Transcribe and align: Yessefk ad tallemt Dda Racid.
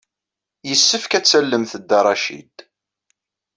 Yessefk 0.67 1.11
ad 1.17 1.25
tallemt 1.25 1.73
Dda 1.81 1.99
Racid. 2.05 2.55